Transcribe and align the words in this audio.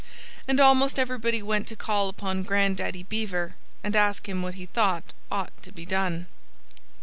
And 0.47 0.59
almost 0.59 0.97
everybody 0.97 1.43
went 1.43 1.67
to 1.67 1.75
call 1.75 2.09
upon 2.09 2.41
Grandaddy 2.43 3.03
Beaver 3.03 3.53
and 3.83 3.95
asked 3.95 4.25
him 4.25 4.41
what 4.41 4.55
he 4.55 4.65
thought 4.65 5.13
ought 5.29 5.51
to 5.61 5.71
be 5.71 5.85
done. 5.85 6.25